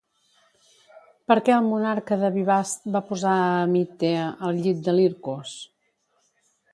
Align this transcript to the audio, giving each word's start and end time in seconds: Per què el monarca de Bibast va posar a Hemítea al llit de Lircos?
Per 1.31 1.35
què 1.49 1.53
el 1.57 1.67
monarca 1.73 2.17
de 2.23 2.31
Bibast 2.37 2.89
va 2.95 3.03
posar 3.11 3.33
a 3.43 3.51
Hemítea 3.67 4.23
al 4.49 4.59
llit 4.65 4.81
de 4.89 4.97
Lircos? 5.01 5.55